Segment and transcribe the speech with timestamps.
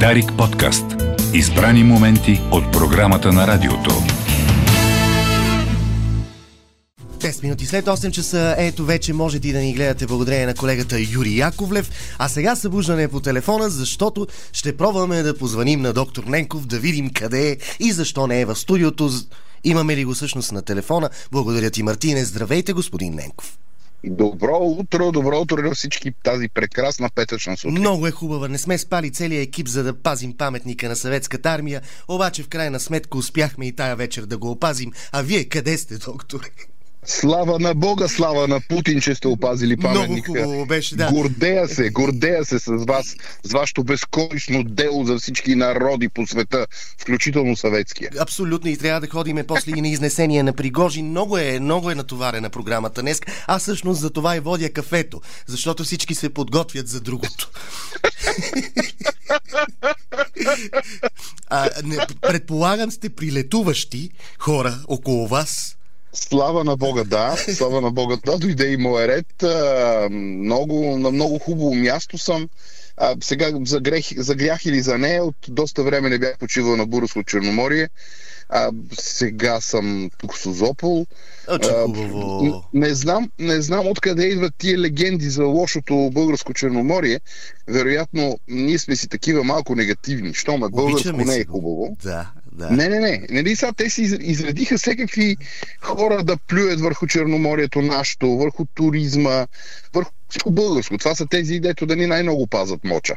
[0.00, 0.84] Дарик подкаст.
[1.34, 3.90] Избрани моменти от програмата на радиото.
[7.18, 11.00] 10 минути след 8 часа, ето вече можете и да ни гледате благодарение на колегата
[11.00, 11.90] Юрий Яковлев.
[12.18, 17.10] А сега събуждане по телефона, защото ще пробваме да позваним на доктор Ненков, да видим
[17.10, 19.10] къде е и защо не е в студиото.
[19.64, 21.10] Имаме ли го всъщност на телефона?
[21.32, 22.24] Благодаря ти, Мартине.
[22.24, 23.58] Здравейте, господин Ненков.
[24.10, 27.78] Добро утро, добро утро на всички тази прекрасна петъчна сутрин.
[27.78, 28.48] Много е хубава.
[28.48, 32.80] Не сме спали целият екип, за да пазим паметника на съветската армия, обаче в крайна
[32.80, 34.92] сметка успяхме и тая вечер да го опазим.
[35.12, 36.50] А вие къде сте, докторе?
[37.06, 40.32] Слава на Бога, слава на Путин, че сте опазили паметника.
[40.32, 41.10] Много хубаво беше, да.
[41.12, 46.66] Гордея се, гордея се с вас, с вашето безконечно дело за всички народи по света,
[46.98, 48.10] включително съветския.
[48.20, 51.02] Абсолютно и трябва да ходиме после и на изнесение на Пригожи.
[51.02, 53.20] Много е, много е натоварена програмата днес.
[53.46, 57.50] Аз всъщност за това и водя кафето, защото всички се подготвят за другото.
[61.48, 65.76] а, не, предполагам сте прилетуващи хора около вас.
[66.14, 67.36] Слава на Бога, да.
[67.36, 68.38] Слава на Бога, да.
[68.38, 69.42] Дойде и моя ред.
[69.42, 72.48] А, много, на много хубаво място съм.
[72.96, 75.24] А, сега загрех, загрях или за нея.
[75.24, 77.88] От доста време не бях почивал на Бурско Черноморие.
[78.48, 81.06] А, сега съм тук в Созопол.
[81.48, 81.86] А.
[82.74, 87.20] Не знам, не знам откъде идват тия легенди за лошото българско Черноморие.
[87.68, 90.34] Вероятно, ние сме си такива малко негативни.
[90.34, 91.96] Що ме българско не е хубаво.
[92.02, 92.70] Да, да.
[92.70, 93.26] Не, не, не.
[93.30, 95.36] Нали сега те си изредиха всекакви
[95.80, 99.46] хора да плюят върху Черноморието нашето, върху туризма,
[99.94, 100.98] върху всичко българско.
[100.98, 103.14] Това са тези, дето да ни най-много пазат моча.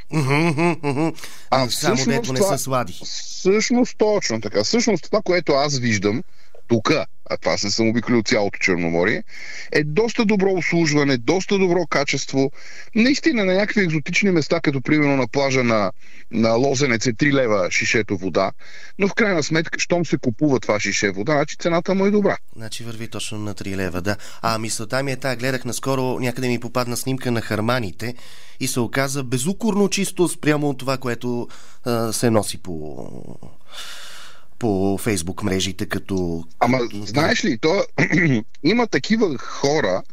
[1.49, 2.99] А Само дето не са слади.
[3.03, 4.63] Всъщност точно така.
[4.63, 6.23] Всъщност това, което аз виждам,
[6.67, 6.91] тук,
[7.29, 9.23] а това се съм обиколил цялото Черноморие,
[9.71, 12.51] е доста добро обслужване, доста добро качество.
[12.95, 15.91] Наистина на някакви екзотични места, като примерно на плажа на,
[16.31, 18.51] на Лозенец е 3 лева шишето вода,
[18.99, 22.37] но в крайна сметка, щом се купува това шише вода, значи цената му е добра.
[22.55, 24.15] Значи върви точно на 3 лева, да.
[24.41, 28.15] А мисълта ми е тая, гледах наскоро, някъде ми попадна снимка на харманите
[28.59, 31.47] и се оказа безукорно чисто спрямо от това, което
[31.85, 33.07] а, се носи по
[34.59, 36.43] по фейсбук мрежите като...
[36.59, 37.83] Ама знаеш ли, то
[38.63, 40.03] има такива хора,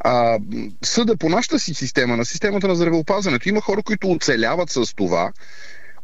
[0.00, 0.38] а,
[0.82, 5.32] съда по нашата си система, на системата на здравеопазването, има хора, които оцеляват с това,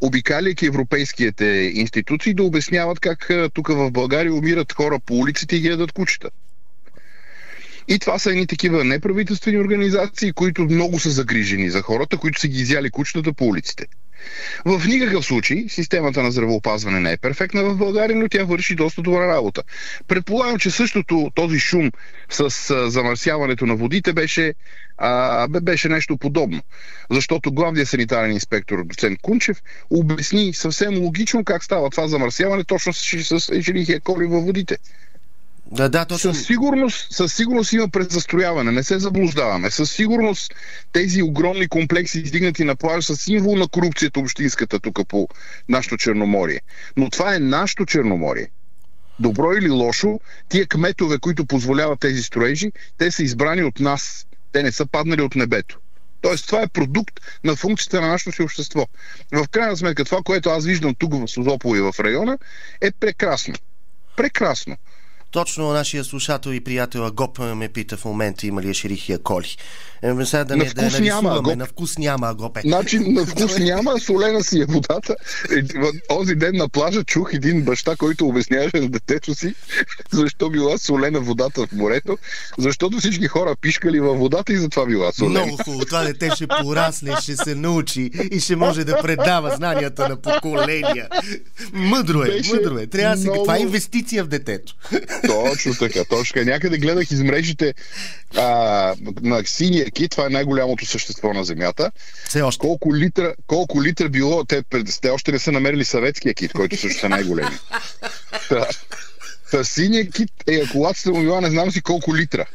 [0.01, 1.45] обикаляйки европейските
[1.75, 6.31] институции, да обясняват как тук в България умират хора по улиците и ги ядат кучета.
[7.89, 12.49] И това са едни такива неправителствени организации, които много са загрижени за хората, които са
[12.49, 13.87] ги изяли кучетата по улиците.
[14.65, 19.03] В никакъв случай системата на здравеопазване не е перфектна в България, но тя върши доста
[19.03, 19.63] добра работа.
[20.09, 21.91] Предполагам, че същото този шум
[22.31, 22.51] с
[22.91, 24.55] замърсяването на водите беше,
[24.99, 26.63] а, беше нещо подобно.
[27.11, 33.39] Защото главният санитарен инспектор доцент Кунчев обясни съвсем логично как става това замърсяване точно с,
[33.41, 34.77] с ежелихия коли във водите.
[35.73, 36.35] Да, да, точно.
[36.35, 39.71] Със сигурност, със сигурност има предзастрояване, не се заблуждаваме.
[39.71, 40.55] Със сигурност
[40.93, 45.29] тези огромни комплекси, издигнати на плаж, са символ на корупцията общинската тук по
[45.69, 46.61] нашото Черноморие.
[46.97, 48.49] Но това е нашето Черноморие.
[49.19, 54.27] Добро или лошо, тия кметове, които позволяват тези строежи, те са избрани от нас.
[54.53, 55.79] Те не са паднали от небето.
[56.21, 58.87] Тоест, това е продукт на функцията на нашето си общество.
[59.33, 62.39] В крайна сметка, това, което аз виждам тук в Созопол и в района,
[62.81, 63.55] е прекрасно.
[64.17, 64.77] Прекрасно.
[65.31, 69.57] Точно нашия слушател и приятел Агоп ме пита в момента има ли шерихия коли.
[70.03, 71.57] Е, сега да на не, вкус да няма, Агоп.
[71.57, 72.61] на вкус няма, Агопе.
[72.65, 75.17] Значи на вкус няма, солена си е водата.
[76.09, 79.55] Този ден на плажа чух един баща, който обясняваше на детето си
[80.13, 82.19] защо била солена водата в морето,
[82.59, 85.47] защото всички хора пишкали във водата и затова била солена.
[85.47, 85.85] Много хубаво.
[85.85, 91.09] Това дете ще порасне, ще се научи и ще може да предава знанията на поколения.
[91.73, 92.87] Мъдро е, Беше мъдро е.
[92.87, 93.23] Трябва да.
[93.23, 93.43] Много...
[93.43, 94.75] Това е инвестиция в детето.
[95.27, 96.51] Точно така, точно така.
[96.51, 97.75] Някъде гледах из мрежите
[98.37, 101.91] а, на синия кит, това е най-голямото същество на Земята.
[102.29, 102.61] Все още.
[102.61, 104.63] Колко литра, колко литра било, те,
[105.01, 107.57] те още не са намерили съветския кит, който също е най-големи.
[109.51, 112.47] Та синия кит, еякулацията му била не знам си колко литра.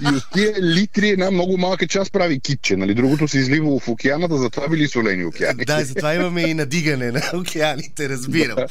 [0.00, 2.76] И от тия литри една много малка част прави китче.
[2.76, 2.94] Нали?
[2.94, 5.64] Другото се изливало в океаната, затова били солени океани.
[5.64, 8.56] Да, затова имаме и надигане на океаните, разбирам.
[8.56, 8.66] Да.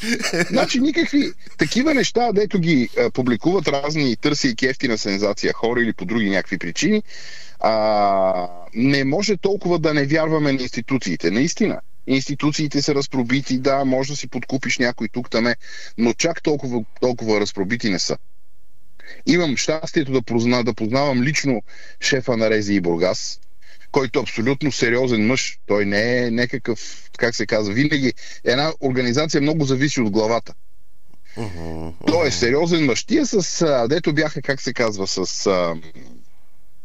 [0.50, 5.82] Значи никакви такива неща, дето ги а, публикуват разни търси и кефти на сензация хора
[5.82, 7.04] или по други някакви причини,
[7.60, 11.32] а, не може толкова да не вярваме на институциите.
[11.32, 15.56] Наистина институциите са разпробити, да, може да си подкупиш някой тук таме,
[15.98, 18.18] но чак толкова, толкова разпробити не са.
[19.26, 21.62] Имам щастието да, позна, да познавам лично
[22.02, 23.40] шефа на Рези и Бургас,
[23.92, 25.60] който е абсолютно сериозен мъж.
[25.66, 28.14] Той не е някакъв, как се казва, винаги
[28.44, 30.54] една организация много зависи от главата.
[32.08, 33.04] Той е сериозен мъж.
[33.04, 35.76] Тия с, а, дето бяха, как се казва, с а,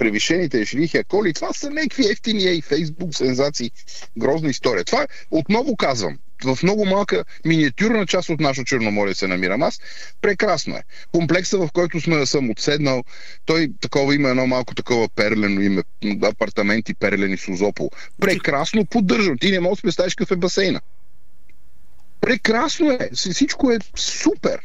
[0.02, 3.70] превишените шрихи, коли, това са някакви ефтини и фейсбук сензации,
[4.18, 4.84] грозна история.
[4.84, 9.80] Това отново казвам, в много малка миниатюрна част от нашото Черноморие се намирам аз.
[10.20, 10.82] Прекрасно е.
[11.12, 13.04] Комплекса, в който сме, съм отседнал,
[13.44, 15.82] той такова има едно малко такова перлено име,
[16.22, 17.90] апартаменти перлени с Озопол.
[18.20, 19.38] Прекрасно поддържам.
[19.38, 20.80] Ти не можеш да представиш какъв е басейна.
[22.20, 23.10] Прекрасно е.
[23.14, 24.60] Всичко е супер.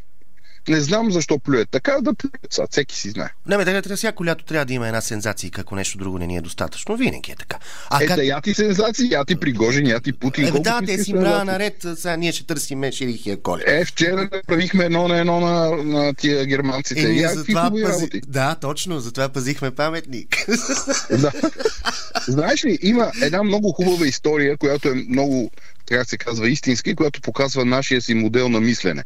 [0.68, 1.70] Не знам защо плюят.
[1.72, 2.38] Така да плюят.
[2.50, 3.30] Сега всеки си знае.
[3.48, 6.38] Не, бе, трябва, всяко лято трябва да има една сензация, ако нещо друго не ни
[6.38, 6.98] е достатъчно.
[6.98, 7.58] Винаги е така.
[7.90, 8.16] А е, как...
[8.16, 10.48] да, я ти сензации, я ти Пригожин, я ти Путин.
[10.48, 11.86] Е, да, те си мрава наред.
[11.96, 13.64] Сега ние ще търсим Ширихия Коли.
[13.68, 17.02] Е, вчера правихме едно на едно на, на тия германците.
[17.02, 18.10] Е, я, затова пази...
[18.28, 20.46] Да, точно, затова пазихме паметник.
[21.20, 21.32] да.
[22.28, 25.52] Знаеш ли, има една много хубава история, която е много,
[25.86, 29.04] така се казва, истинска и която показва нашия си модел на мислене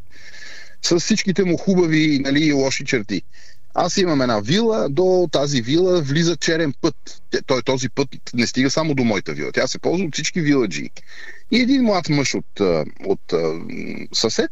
[0.82, 3.22] с всичките му хубави нали, и лоши черти.
[3.74, 7.22] Аз имам една вила, до тази вила влиза черен път.
[7.46, 9.52] Той този път не стига само до моята вила.
[9.52, 10.90] Тя се ползва от всички виладжи.
[11.52, 12.60] И един млад мъж от,
[13.06, 13.34] от,
[14.14, 14.52] съсед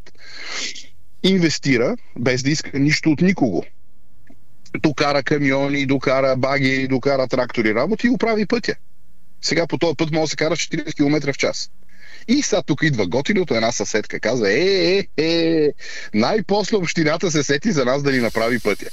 [1.23, 3.63] инвестира, без да иска нищо от никого.
[4.79, 8.75] Докара камиони, докара баги, докара трактори работи и оправи пътя.
[9.41, 11.71] Сега по този път може да се кара 40 км в час.
[12.29, 15.71] И сега тук идва готиното, една съседка казва, е, е, е,
[16.13, 18.89] най-после общината се сети за нас да ни направи пътя.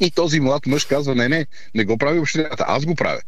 [0.00, 3.20] И този млад мъж казва, не, не, не го прави общината, аз го правя.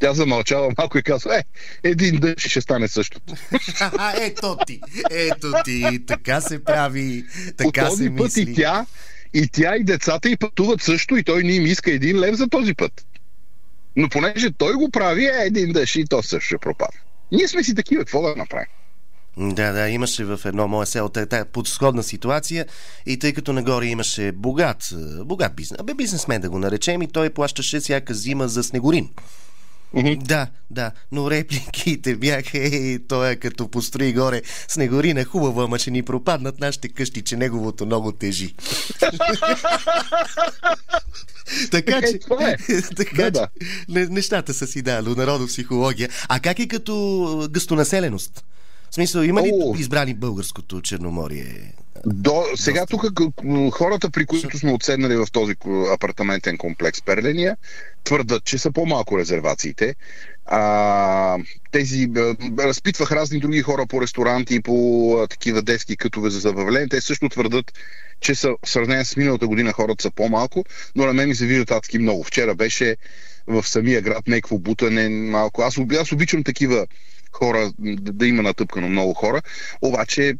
[0.00, 1.42] Тя замълчава малко и казва, е,
[1.82, 3.34] един дъжд ще стане същото.
[4.20, 7.24] ето ти, ето ти, така се прави,
[7.56, 8.52] така По този се път мисли.
[8.52, 8.86] и тя,
[9.34, 12.48] и тя и децата и пътуват също и той не им иска един лев за
[12.48, 13.06] този път.
[13.96, 16.98] Но понеже той го прави, е един дъжд и то също ще пропада.
[17.32, 18.66] Ние сме си такива, какво да направим?
[19.36, 22.66] Да, да, имаше в едно мое село тази подсходна ситуация
[23.06, 24.94] и тъй като нагоре имаше богат,
[25.24, 29.08] богат бизнес, бе бизнесмен да го наречем и той плащаше всяка зима за снегорин.
[29.94, 30.22] Mm-hmm.
[30.22, 35.90] Да, да, но репликите бяха, е, той е като построи горе снегорина хубава, ама ще
[35.90, 38.54] ни пропаднат нашите къщи, че неговото много тежи.
[41.70, 42.56] така Е, че, е.
[42.96, 43.40] така че
[43.88, 46.08] не- нещата са си, да, народопсихология.
[46.28, 48.44] А как е като гъстонаселеност?
[48.90, 51.72] В смисъл, има ли избрани българското Черноморие?
[52.06, 53.04] До, сега тук
[53.72, 55.54] хората, при които сме отседнали в този
[55.92, 57.56] апартаментен комплекс Перления,
[58.04, 59.94] твърдат, че са по-малко резервациите.
[60.46, 61.38] А,
[61.70, 62.08] тези,
[62.58, 66.88] разпитвах разни други хора по ресторанти и по такива детски кътове за забавление.
[66.88, 67.72] Те също твърдат,
[68.20, 70.64] че са, в сравнение с миналата година хората са по-малко,
[70.96, 72.24] но на мен ми се виждат адски много.
[72.24, 72.96] Вчера беше
[73.46, 75.62] в самия град някакво бутане малко.
[75.62, 76.86] Аз, аз обичам такива
[77.32, 79.42] хора, да има натъпкано много хора,
[79.82, 80.34] обаче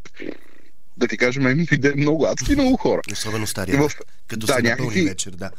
[1.11, 3.01] да ти кажем, ми иде много адски много хора.
[3.13, 3.77] Особено стария.
[3.79, 3.91] В-
[4.27, 5.51] Като да, се някакви- вечер, да.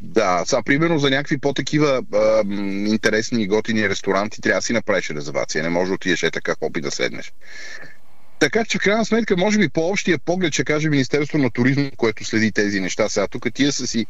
[0.00, 2.42] Да, сега примерно за някакви по-такива а,
[2.86, 5.62] интересни и готини ресторанти трябва да си направиш резервация.
[5.62, 7.32] Не може да отидеш е така хопи да седнеш.
[8.38, 12.24] Така че в крайна сметка, може би по-общия поглед ще каже Министерство на туризма, което
[12.24, 13.08] следи тези неща.
[13.08, 14.06] Сега тук тия са си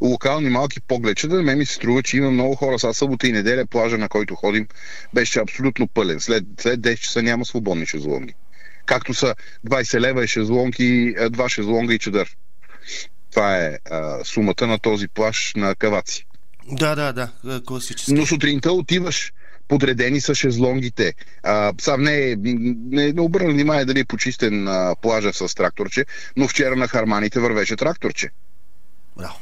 [0.00, 2.78] локални малки погледчета, на мен ми се струва, че има много хора.
[2.78, 4.66] Сега събота и неделя плажа, на който ходим,
[5.14, 6.20] беше абсолютно пълен.
[6.20, 8.34] След, след 10 часа няма свободни шезлонги.
[8.86, 9.34] Както са
[9.66, 12.36] 20 лева е шезлонги, е, два шезлонга и чадър.
[13.30, 16.26] Това е а, сумата на този плаж на Каваци.
[16.68, 18.12] Да, да, да, е, класически.
[18.12, 19.32] Но сутринта отиваш,
[19.68, 21.14] подредени са шезлонгите.
[21.42, 26.04] А, сам не, не, не обърна внимание дали е почистен а, плажа с тракторче,
[26.36, 28.28] но вчера на Харманите вървеше тракторче.
[29.16, 29.34] Браво.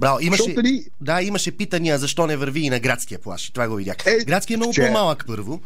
[0.00, 3.48] Браво, имаше, Защото ли- да, имаше питания защо не върви и на градския плаш.
[3.48, 3.96] И Това го видях.
[4.06, 5.60] Е, Градския е много вчера- по-малък първо.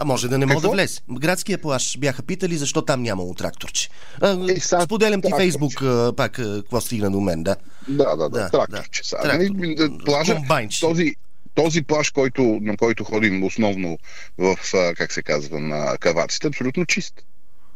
[0.00, 1.00] А може да не мога да влезе.
[1.10, 3.88] Градския плаш бяха питали защо там нямало тракторче.
[4.20, 5.42] А, Е, споделям ти тракторче.
[5.42, 7.56] Фейсбук а, пак какво стигна до мен, да.
[7.88, 9.02] Да, да, да, Да, тракторче.
[9.10, 9.22] да.
[9.22, 9.54] Трактор.
[9.54, 10.80] Нали, плажа, Комбайнче.
[10.80, 11.14] този,
[11.54, 13.98] този плаж, който, на който ходим основно
[14.38, 14.56] в,
[14.96, 17.14] как се казва, на Каваците, е абсолютно чист.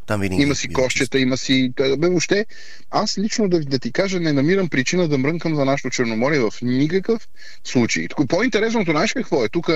[0.07, 0.43] Там винаги.
[0.43, 1.73] Има си кошчета, има си...
[1.76, 2.47] Бе, въобще,
[2.90, 6.52] аз лично да, да ти кажа, не намирам причина да мрънкам за нашето Черноморие в
[6.62, 7.28] никакъв
[7.64, 8.07] случай.
[8.28, 9.49] По-интересното, знаеш какво е?
[9.49, 9.71] Тук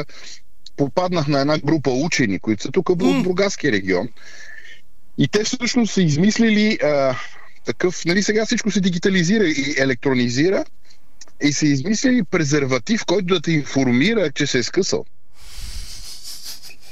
[0.79, 2.95] попаднах на една група учени, които са тук М.
[2.95, 4.09] от Бургаския регион.
[5.19, 7.17] И те всъщност са измислили а,
[7.65, 8.05] такъв...
[8.05, 10.65] Нали сега всичко се дигитализира и електронизира
[11.43, 15.05] и са измислили презерватив, който да те информира, че се е скъсал.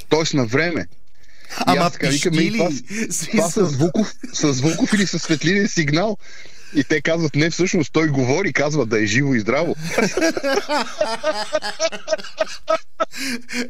[0.09, 0.87] Тоест на време.
[1.49, 2.69] И Ама аз така викам, пищи «Ей, това,
[3.31, 6.17] това с звуков, с звуков или с светлинен сигнал.
[6.75, 9.75] И те казват, не, всъщност той говори, казва да е живо и здраво.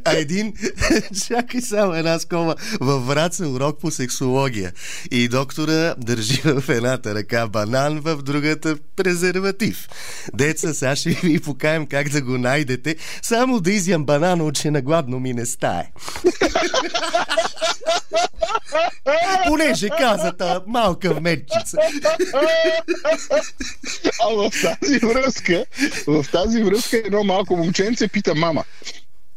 [0.06, 0.54] А един,
[1.28, 4.74] чакай само една скома, във Враца урок по сексология.
[5.12, 9.90] И доктора държи в едната ръка банан, в другата презерватив.
[10.34, 14.82] Деца, сега ще ви покаем как да го найдете, само да изям банана, че на
[14.82, 15.88] гладно ми не стае.
[19.48, 21.78] Понеже казата малка вметчица.
[24.22, 25.66] А в тази връзка,
[26.08, 28.64] в тази връзка едно малко момченце пита мама.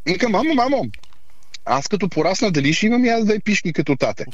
[0.07, 0.87] Вика, мамо, мамо,
[1.65, 4.25] аз като порасна, дали ще имам и аз две пишки като тате?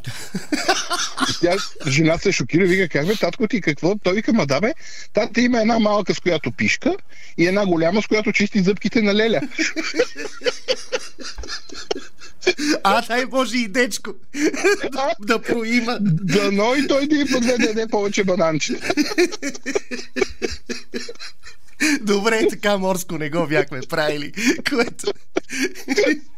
[1.30, 1.56] И тя,
[1.86, 3.94] жената се шокира, вика, как бе, татко ти, какво?
[3.98, 4.72] Той вика, ма да бе,
[5.12, 6.96] тата има една малка с която пишка
[7.38, 9.40] и една голяма с която чисти зъбките на леля.
[12.82, 14.10] А, дай Боже и дечко
[15.20, 15.98] да проима.
[16.00, 18.94] Дано и той да и подведе повече бананчета.
[22.00, 24.32] Добре, така морско не го бяхме правили,
[24.70, 25.12] което,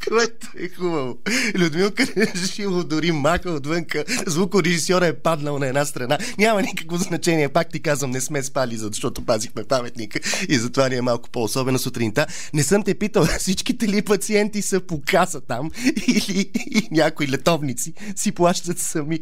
[0.09, 1.18] което е хубаво.
[1.59, 2.04] Людмилка
[2.35, 4.04] Жило дори маха отвънка.
[4.26, 6.18] Звукорежисьора е паднал на една страна.
[6.38, 7.49] Няма никакво значение.
[7.49, 11.78] Пак ти казвам, не сме спали, защото пазихме паметника и затова ни е малко по-особено
[11.78, 12.26] сутринта.
[12.54, 15.71] Не съм те питал, всичките ли пациенти са по каса там
[16.07, 19.21] или и някои летовници си плащат сами.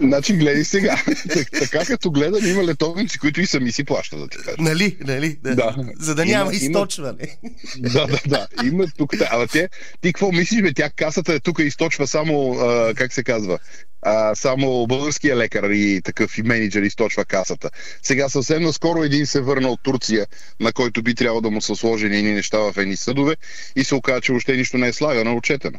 [0.00, 1.02] Значи, гледай сега.
[1.58, 4.56] така като гледам, има летовници, които и сами си плащат, да ти кажа.
[4.58, 5.38] Нали, нали?
[5.42, 5.54] Да.
[5.54, 5.74] да.
[5.98, 7.38] За да няма има, източване.
[7.78, 8.46] Да, да, да.
[8.64, 9.14] Има тук.
[9.30, 9.68] Ама те,
[10.00, 10.72] ти какво мислиш, бе?
[10.72, 13.58] Тя касата е тук източва само, а, как се казва,
[14.02, 17.70] а, само българския лекар и такъв и менеджер източва касата.
[18.02, 20.26] Сега съвсем наскоро един се върна от Турция,
[20.60, 23.36] на който би трябвало да му са сложени едни неща в едни съдове
[23.76, 25.78] и се оказа, че въобще нищо не е слагано, отчетено.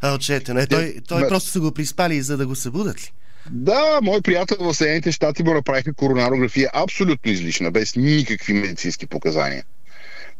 [0.00, 0.60] А, отчетено.
[0.60, 3.12] Е, той, той просто са го приспали, за да го събудат ли?
[3.50, 9.64] Да, мой приятел в Съединените щати му направиха коронарография абсолютно излишна, без никакви медицински показания.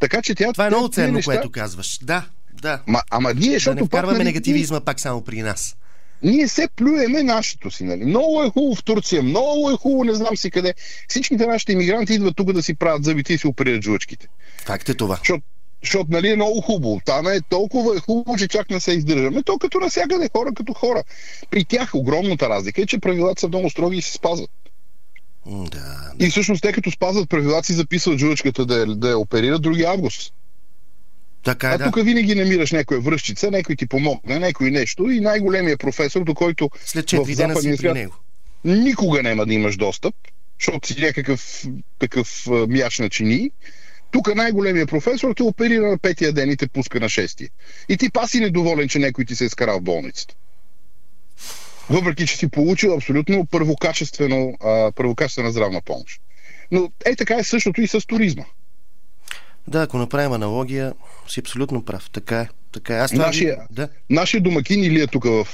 [0.00, 0.52] Така че тя.
[0.52, 1.32] Това е много ценно, неща...
[1.32, 1.98] което казваш.
[2.02, 2.24] Да,
[2.62, 2.80] да.
[2.86, 3.74] Ма, ама ние, защото.
[3.74, 5.76] Да не вкарваме пак, нали, негативизма пак само при нас.
[6.22, 8.04] Ние се плюеме нашето си, нали?
[8.04, 10.74] Много е хубаво в Турция, много е хубаво, не знам си къде.
[11.08, 14.28] Всичките нашите иммигранти идват тук да си правят зъбите и си оперират жлъчките.
[14.64, 15.16] Факт е това.
[15.16, 15.42] Защото
[15.82, 17.00] защото нали е много хубаво.
[17.04, 19.42] Там е толкова е хубаво, че чак не се издържаме.
[19.42, 21.02] То като навсякъде хора като хора.
[21.50, 24.50] При тях огромната разлика е, че правилата са много строги и се спазват.
[25.46, 26.26] Да, да.
[26.26, 30.32] И всъщност те като спазват правилата си записват жуличката да, да я оперират други август.
[31.44, 31.84] Така е, а да.
[31.84, 36.70] тук винаги намираш някоя връщица, някой ти помогне, някой нещо и най-големият професор, до който
[36.84, 38.14] След 4 дена си при него.
[38.64, 40.14] Никога няма да имаш достъп,
[40.60, 41.64] защото си някакъв
[41.98, 43.50] такъв мяш на чини
[44.16, 47.50] тук най-големия професор те оперира на петия ден и те пуска на шестия.
[47.88, 50.34] И ти паси недоволен, че някой ти се е скарал в болницата.
[51.90, 56.20] Въпреки, че си получил абсолютно първокачествено, а, първокачествена здравна помощ.
[56.70, 58.44] Но е така е същото и с туризма.
[59.68, 60.94] Да, ако направим аналогия,
[61.28, 62.10] си абсолютно прав.
[62.12, 62.48] Така е.
[62.76, 62.94] Така.
[62.94, 63.88] Аз това нашия, да.
[64.10, 65.46] нашия домакин или е тук в,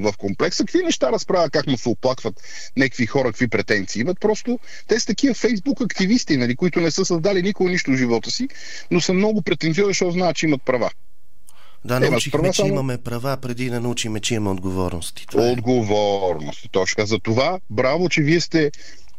[0.00, 2.34] в комплекса, какви неща разправя, как му се оплакват
[2.76, 4.20] някакви хора, какви претенции имат.
[4.20, 8.30] Просто те са такива фейсбук активисти, нали, които не са създали никога нищо в живота
[8.30, 8.48] си,
[8.90, 10.90] но са много претенциозни, защото знаят, че имат права.
[11.84, 12.72] Да, научихме, права, че само...
[12.72, 15.26] имаме права, преди да научиме, че имаме отговорности.
[15.26, 15.52] Това е.
[15.52, 17.06] отговорности, точно.
[17.06, 18.70] За това, браво, че вие сте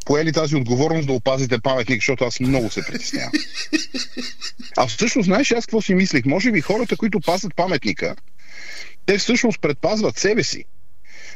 [0.05, 3.31] поели тази отговорност да опазите паметник, защото аз много се притеснявам.
[4.77, 6.25] А всъщност, знаеш, аз какво си мислих?
[6.25, 8.15] Може би хората, които пазят паметника,
[9.05, 10.65] те всъщност предпазват себе си.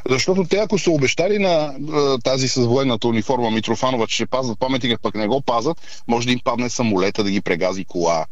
[0.09, 1.73] Защото те, ако са обещали на
[2.23, 6.33] тази с военната униформа Митрофанова, че ще пазват паметника, пък не го пазат, може да
[6.33, 8.25] им падне самолета, да ги прегази кола.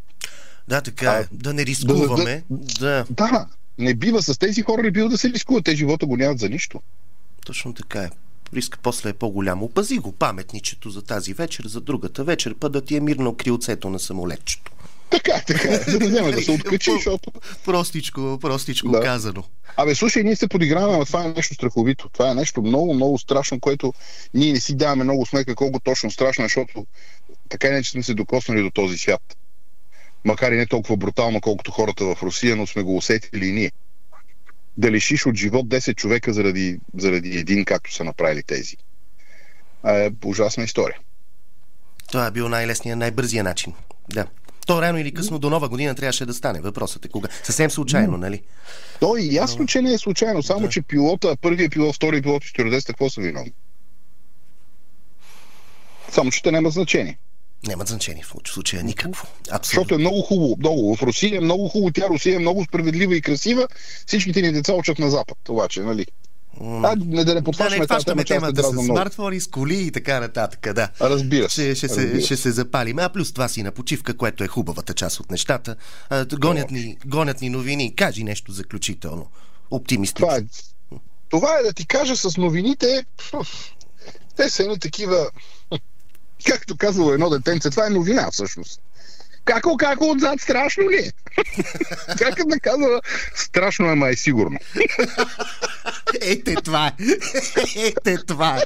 [0.68, 1.26] Да, така е.
[1.32, 2.44] Да не рискуваме.
[2.50, 3.30] Да, да, да.
[3.32, 5.66] да, не бива с тези хора, не бива да се рискуват.
[5.66, 6.82] Те живота го нямат за нищо.
[7.46, 8.10] Точно така е
[8.54, 9.64] риска после е по-голям.
[9.64, 13.90] Опази го паметничето за тази вечер, за другата вечер, па да ти е мирно крилцето
[13.90, 14.72] на самолетчето.
[15.10, 15.76] Така, така.
[15.92, 17.32] За да вземе да се откачи, защото...
[17.66, 19.02] Простичко, простичко да.
[19.02, 19.44] казано.
[19.78, 22.10] Абе, слушай, ние се подиграваме, но това е нещо страховито.
[22.10, 23.94] Това е нещо много, много страшно, което
[24.34, 26.86] ние не си даваме много смека колко точно страшно, защото
[27.50, 29.38] така не че сме се докоснали до този свят.
[30.26, 33.72] Макар и не толкова брутално, колкото хората в Русия, но сме го усетили и ние
[34.78, 38.78] да лишиш от живот 10 човека заради, заради един, както са направили тези.
[39.88, 40.98] Е ужасна история.
[42.08, 43.74] Това е бил най-лесният, най-бързия начин.
[44.10, 44.28] Да.
[44.68, 46.62] То рано или късно до нова година трябваше да стане.
[46.62, 47.30] Въпросът е кога.
[47.44, 48.42] Съвсем случайно, нали?
[49.00, 50.44] То е ясно, че не е случайно.
[50.44, 50.70] Само, да.
[50.70, 53.52] че пилота, първият пилот, втория пилот и стюардеста, какво са виновни?
[56.12, 57.18] Само, че те няма значение.
[57.68, 59.28] Няма значение в случая никакво.
[59.52, 59.62] Абсолютно.
[59.64, 60.56] Защото е много хубаво.
[60.60, 60.96] Много.
[60.96, 61.92] В Русия е много хубаво.
[61.92, 63.68] Тя Русия е много справедлива и красива.
[64.08, 65.38] Всичките ни деца учат на Запад.
[65.50, 66.06] Обаче, нали?
[66.62, 69.92] А, не да не подхващаме да тази тема, не темата с смартфони, с коли и
[69.92, 70.74] така нататък.
[70.74, 70.90] Да.
[71.02, 71.76] Разбира се.
[71.76, 73.00] Ще, ще, се, ще се запалим.
[73.00, 75.76] А плюс това си на почивка, което е хубавата част от нещата.
[76.10, 77.96] А, гонят, ни, гонят ни новини.
[77.96, 79.28] Кажи нещо заключително.
[79.72, 80.28] Оптимистично.
[80.28, 80.42] Това е,
[81.30, 83.06] това е да ти кажа с новините.
[84.36, 85.30] Те са едни такива.
[86.48, 88.82] Както казало едно детенце, това е новина всъщност.
[89.46, 91.12] Како, како отзад, страшно ли е?
[92.28, 93.02] е да казва,
[93.36, 94.60] страшно е, май сигурно.
[96.22, 96.94] Ете това е.
[97.76, 98.64] Ете това е.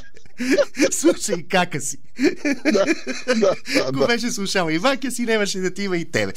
[0.92, 1.98] Слушай, кака си.
[2.22, 2.86] Да,
[3.28, 4.08] да, да, Ако да.
[4.08, 6.34] беше слушал и Ваня си, нямаше да ти има и тебе.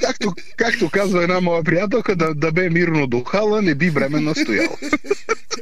[0.00, 4.76] Както, както казва една моя приятелка, да, да бе мирно духала, не би време настоял.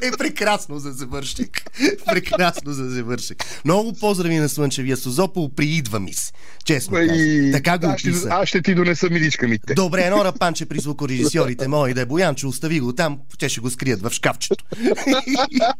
[0.02, 1.62] Е прекрасно за завършик.
[2.06, 3.44] Прекрасно за завършик.
[3.64, 6.32] Много поздрави на Слънчевия Созопол при идва ми се.
[6.64, 7.16] Честно казвам.
[7.18, 7.52] И...
[7.52, 8.28] Така го аз, описа.
[8.30, 9.74] аз ще ти донеса мидичка митте.
[9.74, 13.70] Добре, едно рапанче при звукорежисьорите мои да е Боянчо, остави го там, те ще го
[13.70, 14.64] скрият в шкафчето.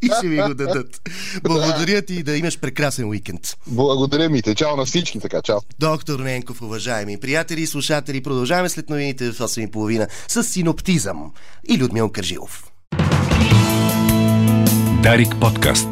[0.01, 1.09] и ще ми го дадат.
[1.43, 3.30] Благодаря ти и да имаш прекрасен уикенд.
[3.67, 4.55] Благодаря мите.
[4.55, 5.41] Чао на всички така.
[5.41, 5.59] Чао.
[5.79, 11.31] Доктор Ненков, уважаеми приятели и слушатели, продължаваме след новините в 8.30 с синоптизъм
[11.69, 12.71] и Людмил Кържилов.
[15.03, 15.87] Дарик подкаст.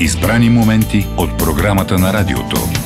[0.00, 2.83] Избрани моменти от програмата на радиото.